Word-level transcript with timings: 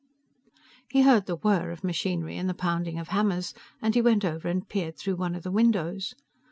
He 0.89 1.03
heard 1.03 1.27
the 1.27 1.35
whir 1.35 1.69
of 1.69 1.83
machinery 1.83 2.35
and 2.35 2.49
the 2.49 2.55
pounding 2.55 2.97
of 2.97 3.09
hammers, 3.09 3.53
and 3.83 3.93
he 3.93 4.01
went 4.01 4.25
over 4.25 4.47
and 4.47 4.67
peered 4.67 4.97
through 4.97 5.17
one 5.17 5.35
of 5.35 5.43
the 5.43 5.51
windows. 5.51 6.15